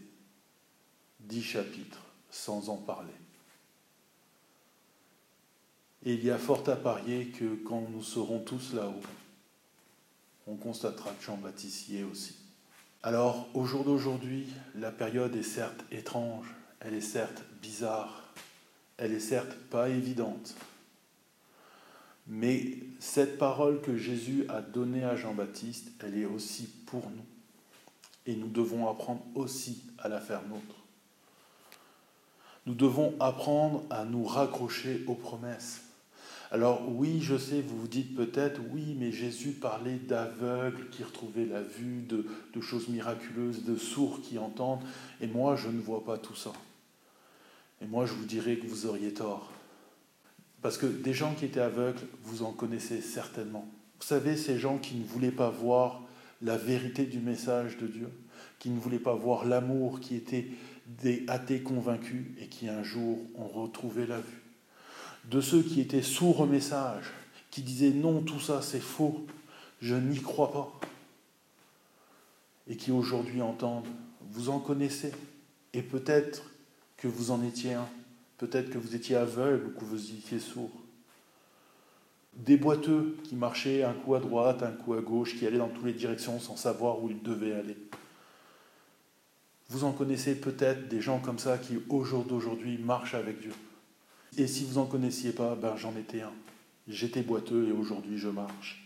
[1.31, 3.09] dix chapitres sans en parler.
[6.05, 9.03] Et il y a fort à parier que quand nous serons tous là-haut,
[10.47, 12.37] on constatera que Jean-Baptiste y est aussi.
[13.03, 16.47] Alors, au jour d'aujourd'hui, la période est certes étrange,
[16.81, 18.35] elle est certes bizarre,
[18.97, 20.55] elle est certes pas évidente.
[22.27, 27.25] Mais cette parole que Jésus a donnée à Jean-Baptiste, elle est aussi pour nous.
[28.27, 30.80] Et nous devons apprendre aussi à la faire nôtre.
[32.71, 35.81] Nous devons apprendre à nous raccrocher aux promesses.
[36.53, 41.47] Alors oui, je sais, vous vous dites peut-être, oui, mais Jésus parlait d'aveugles qui retrouvaient
[41.47, 44.85] la vue, de, de, choses miraculeuses, de sourds qui entendent,
[45.21, 46.53] et moi, je ne vois pas tout ça.
[47.83, 49.51] Et moi, je vous dirais que vous auriez tort.
[50.63, 53.67] Parce que des gens qui étaient aveugles, vous en connaissez certainement.
[53.99, 56.03] Vous savez, ces gens qui ne voulaient pas voir
[56.41, 58.11] la vérité du message de Dieu,
[58.61, 60.47] qui ne voulaient pas voir l'amour, qui étaient
[60.99, 64.41] des athées convaincus et qui un jour ont retrouvé la vue
[65.27, 67.05] de ceux qui étaient sourds au message,
[67.51, 69.27] qui disaient non, tout ça c'est faux,
[69.81, 70.81] je n'y crois pas,
[72.69, 73.87] et qui aujourd'hui entendent,
[74.31, 75.13] vous en connaissez,
[75.73, 76.43] et peut-être
[76.97, 77.89] que vous en étiez un,
[78.39, 80.71] peut-être que vous étiez aveugle ou que vous étiez sourd.
[82.35, 85.69] Des boiteux qui marchaient un coup à droite, un coup à gauche, qui allaient dans
[85.69, 87.77] toutes les directions sans savoir où ils devaient aller.
[89.71, 93.53] Vous en connaissez peut-être des gens comme ça qui, au jour d'aujourd'hui, marchent avec Dieu.
[94.37, 96.33] Et si vous n'en connaissiez pas, ben j'en étais un.
[96.89, 98.85] J'étais boiteux et aujourd'hui je marche.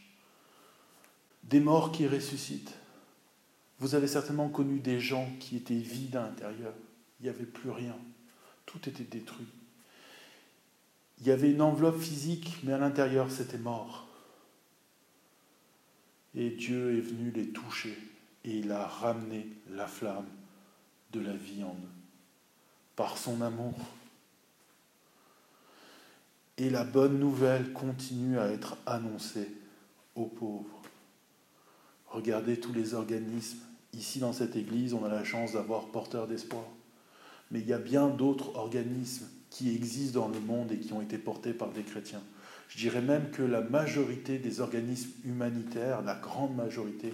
[1.45, 2.75] Des morts qui ressuscitent.
[3.79, 6.75] Vous avez certainement connu des gens qui étaient vides à l'intérieur.
[7.19, 7.97] Il n'y avait plus rien.
[8.67, 9.49] Tout était détruit.
[11.21, 14.07] Il y avait une enveloppe physique, mais à l'intérieur c'était mort.
[16.35, 17.97] Et Dieu est venu les toucher
[18.45, 20.27] et il a ramené la flamme
[21.13, 21.95] de la vie en eux.
[22.97, 23.75] Par son amour,
[26.57, 29.49] et la bonne nouvelle continue à être annoncée
[30.15, 30.83] aux pauvres.
[32.07, 33.59] Regardez tous les organismes.
[33.93, 36.65] Ici, dans cette église, on a la chance d'avoir porteur d'espoir.
[37.51, 41.03] Mais il y a bien d'autres organismes qui existent dans le monde et qui ont
[41.03, 42.23] été portés par des chrétiens.
[42.69, 47.13] Je dirais même que la majorité des organismes humanitaires, la grande majorité,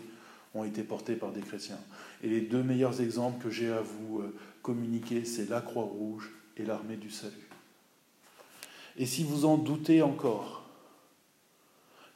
[0.55, 1.79] ont été portés par des chrétiens.
[2.23, 6.65] Et les deux meilleurs exemples que j'ai à vous euh, communiquer, c'est la Croix-Rouge et
[6.65, 7.49] l'armée du salut.
[8.97, 10.69] Et si vous en doutez encore,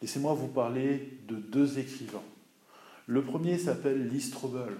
[0.02, 2.22] laissez-moi vous parler de deux écrivains.
[3.06, 4.74] Le premier s'appelle Lee Strobel.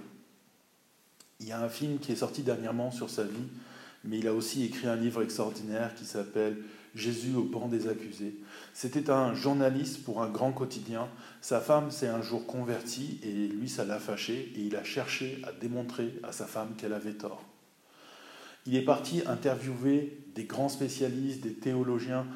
[1.41, 3.49] Il y a un film qui est sorti dernièrement sur sa vie,
[4.05, 6.59] mais il a aussi écrit un livre extraordinaire qui s'appelle
[6.95, 8.37] Jésus au banc des accusés.
[8.73, 11.09] C'était un journaliste pour un grand quotidien.
[11.41, 15.43] Sa femme s'est un jour convertie et lui, ça l'a fâché et il a cherché
[15.45, 17.43] à démontrer à sa femme qu'elle avait tort.
[18.67, 22.27] Il est parti interviewer des grands spécialistes, des théologiens,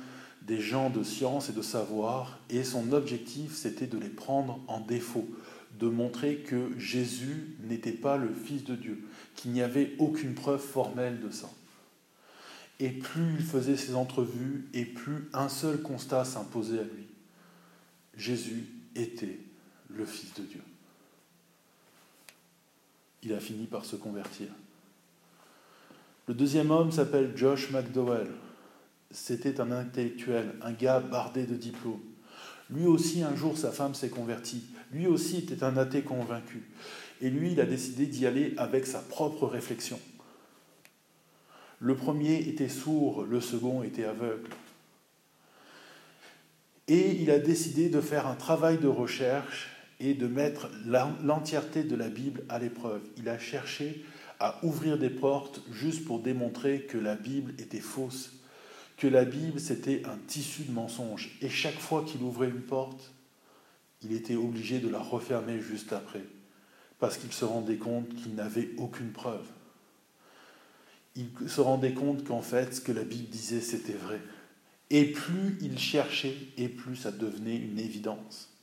[0.43, 4.81] des gens de science et de savoir, et son objectif, c'était de les prendre en
[4.81, 5.29] défaut,
[5.79, 9.05] de montrer que Jésus n'était pas le Fils de Dieu,
[9.37, 11.49] qu'il n'y avait aucune preuve formelle de ça.
[12.81, 17.07] Et plus il faisait ces entrevues, et plus un seul constat s'imposait à lui.
[18.17, 19.39] Jésus était
[19.91, 20.63] le Fils de Dieu.
[23.23, 24.49] Il a fini par se convertir.
[26.29, 28.29] Le deuxième homme s'appelle Josh McDowell.
[29.11, 32.03] C'était un intellectuel, un gars bardé de diplômes.
[32.71, 34.63] Lui aussi, un jour, sa femme s'est convertie.
[34.93, 36.69] Lui aussi était un athée convaincu.
[37.21, 39.99] Et lui, il a décidé d'y aller avec sa propre réflexion.
[41.81, 44.51] Le premier était sourd, le second était aveugle.
[46.89, 49.69] Et il a décidé de faire un travail de recherche
[50.01, 50.71] et de mettre
[51.23, 53.03] l'entièreté de la Bible à l'épreuve.
[53.17, 54.05] Il a cherché
[54.41, 58.33] à ouvrir des portes juste pour démontrer que la Bible était fausse,
[58.97, 61.37] que la Bible c'était un tissu de mensonges.
[61.43, 63.13] Et chaque fois qu'il ouvrait une porte,
[64.03, 66.25] il était obligé de la refermer juste après,
[66.99, 69.47] parce qu'il se rendait compte qu'il n'avait aucune preuve.
[71.19, 74.21] Il se rendait compte qu'en fait, ce que la Bible disait, c'était vrai.
[74.89, 78.55] Et plus il cherchait, et plus ça devenait une évidence.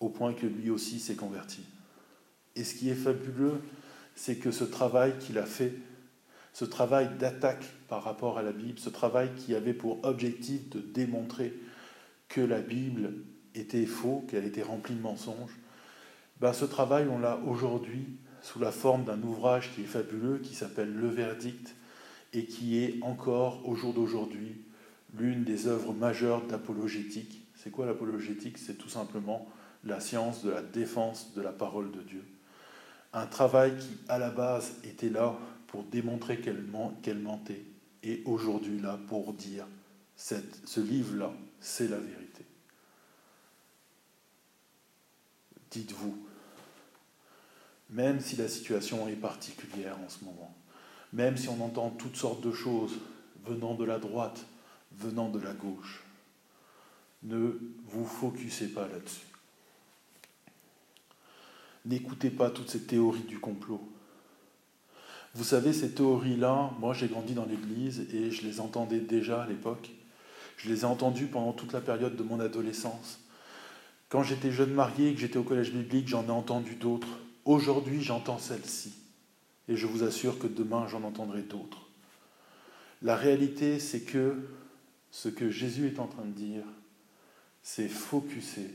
[0.00, 1.60] Au point que lui aussi s'est converti.
[2.56, 3.60] Et ce qui est fabuleux,
[4.14, 5.74] c'est que ce travail qu'il a fait,
[6.54, 10.80] ce travail d'attaque par rapport à la Bible, ce travail qui avait pour objectif de
[10.80, 11.52] démontrer
[12.28, 13.12] que la Bible
[13.54, 15.56] était faux, qu'elle était remplie de mensonges,
[16.40, 18.06] ben ce travail, on l'a aujourd'hui
[18.42, 21.74] sous la forme d'un ouvrage qui est fabuleux, qui s'appelle Le Verdict,
[22.32, 24.60] et qui est encore, au jour d'aujourd'hui,
[25.16, 27.46] l'une des œuvres majeures d'apologétique.
[27.54, 28.58] C'est quoi l'apologétique?
[28.58, 29.48] C'est tout simplement
[29.84, 32.24] la science de la défense de la parole de Dieu.
[33.14, 37.64] Un travail qui, à la base, était là pour démontrer qu'elle mentait,
[38.02, 39.66] et aujourd'hui là pour dire,
[40.16, 42.44] ce livre-là, c'est la vérité.
[45.70, 46.27] Dites-vous,
[47.90, 50.54] même si la situation est particulière en ce moment,
[51.12, 52.98] même si on entend toutes sortes de choses
[53.46, 54.44] venant de la droite,
[54.92, 56.04] venant de la gauche.
[57.22, 59.26] Ne vous focussez pas là-dessus.
[61.86, 63.80] N'écoutez pas toutes ces théories du complot.
[65.34, 69.46] Vous savez, ces théories-là, moi j'ai grandi dans l'Église et je les entendais déjà à
[69.46, 69.90] l'époque.
[70.56, 73.20] Je les ai entendues pendant toute la période de mon adolescence.
[74.08, 77.08] Quand j'étais jeune marié et que j'étais au collège biblique, j'en ai entendu d'autres.
[77.48, 78.92] Aujourd'hui, j'entends celle-ci.
[79.68, 81.88] Et je vous assure que demain, j'en entendrai d'autres.
[83.00, 84.36] La réalité, c'est que
[85.10, 86.62] ce que Jésus est en train de dire,
[87.62, 88.68] c'est focuser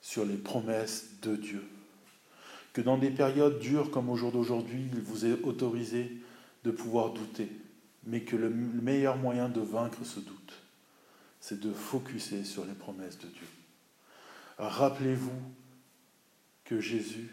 [0.00, 1.64] sur les promesses de Dieu.
[2.74, 6.12] Que dans des périodes dures comme au jour d'aujourd'hui, il vous est autorisé
[6.62, 7.50] de pouvoir douter,
[8.04, 10.52] mais que le meilleur moyen de vaincre ce doute,
[11.40, 13.48] c'est de focuser sur les promesses de Dieu.
[14.58, 15.42] Rappelez-vous
[16.80, 17.30] Jésus,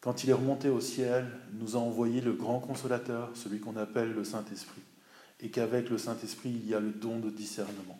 [0.00, 4.12] quand il est remonté au ciel, nous a envoyé le grand consolateur, celui qu'on appelle
[4.12, 4.82] le Saint-Esprit
[5.40, 7.98] et qu'avec le Saint-Esprit, il y a le don de discernement.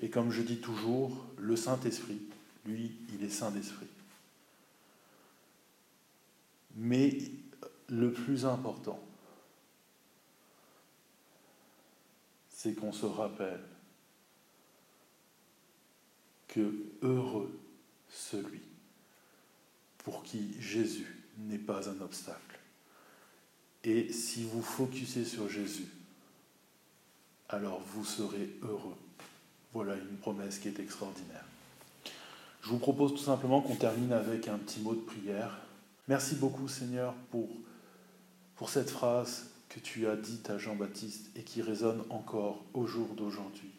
[0.00, 2.20] Et comme je dis toujours, le Saint-Esprit,
[2.66, 3.86] lui, il est saint d'esprit.
[6.76, 7.18] Mais
[7.88, 9.00] le plus important,
[12.50, 13.64] c'est qu'on se rappelle
[16.48, 16.72] que
[17.02, 17.58] heureux
[18.08, 18.60] celui
[20.10, 21.06] pour qui Jésus
[21.38, 22.58] n'est pas un obstacle.
[23.84, 25.86] Et si vous focussez sur Jésus,
[27.48, 28.96] alors vous serez heureux.
[29.72, 31.44] Voilà une promesse qui est extraordinaire.
[32.62, 35.60] Je vous propose tout simplement qu'on termine avec un petit mot de prière.
[36.08, 37.48] Merci beaucoup Seigneur pour,
[38.56, 43.14] pour cette phrase que tu as dite à Jean-Baptiste et qui résonne encore au jour
[43.16, 43.70] d'aujourd'hui.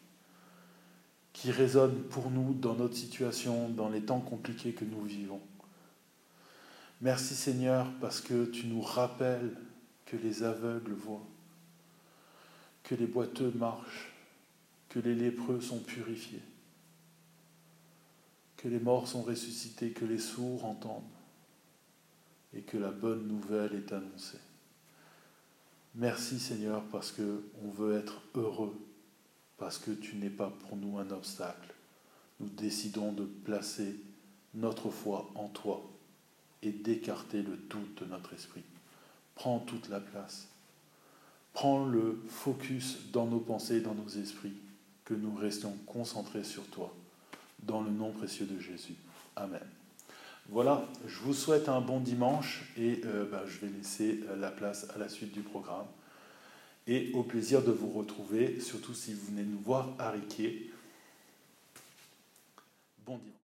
[1.34, 5.40] Qui résonne pour nous dans notre situation, dans les temps compliqués que nous vivons.
[7.02, 9.56] Merci Seigneur parce que tu nous rappelles
[10.06, 11.26] que les aveugles voient
[12.82, 14.12] que les boiteux marchent,
[14.88, 16.42] que les lépreux sont purifiés,
[18.56, 21.02] que les morts sont ressuscités, que les sourds entendent
[22.54, 24.40] et que la bonne nouvelle est annoncée.
[25.94, 28.78] Merci Seigneur parce que on veut être heureux,
[29.58, 31.74] parce que tu n'es pas pour nous un obstacle.
[32.40, 33.96] Nous décidons de placer
[34.54, 35.91] notre foi en toi
[36.62, 38.62] et d'écarter le doute de notre esprit.
[39.34, 40.48] Prends toute la place.
[41.52, 44.54] Prends le focus dans nos pensées, dans nos esprits,
[45.04, 46.94] que nous restions concentrés sur toi,
[47.62, 48.94] dans le nom précieux de Jésus.
[49.36, 49.60] Amen.
[50.48, 54.50] Voilà, je vous souhaite un bon dimanche et euh, ben, je vais laisser euh, la
[54.50, 55.86] place à la suite du programme.
[56.86, 60.66] Et au plaisir de vous retrouver, surtout si vous venez nous voir à Riquet.
[63.06, 63.32] Bon dimanche.